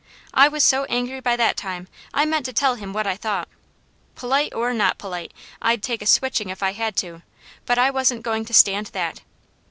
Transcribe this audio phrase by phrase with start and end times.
[0.33, 3.47] I was so angry by that time I meant to tell him what I thought.
[4.15, 5.31] Polite or not polite,
[5.61, 7.21] I'd take a switching if I had to,
[7.67, 9.21] but I wasn't going to stand that.